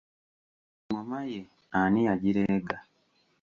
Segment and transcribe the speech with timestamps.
[0.85, 1.39] Engoma ye
[1.79, 2.77] ani yagireega?